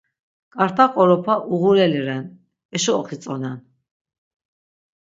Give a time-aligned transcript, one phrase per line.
[0.55, 2.25] K̆arta qoropa uğureli ren,
[2.75, 3.57] eşo oxitzonen.